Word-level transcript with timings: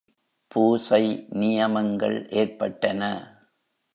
பூசை 0.51 1.01
நியமங்கள் 1.33 2.17
ஏற்பட்டன. 2.31 3.01